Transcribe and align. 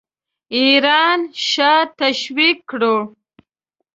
ایران 0.55 1.19
شاه 1.49 1.85
تشویق 1.99 2.57
کړو. 2.69 2.97